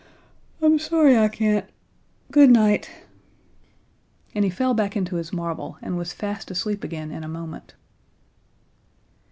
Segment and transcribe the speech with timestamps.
[0.63, 1.69] I'm sorry I can't
[2.31, 2.89] good night."
[4.33, 7.75] And he fell back into his marble and was fast asleep again in a moment.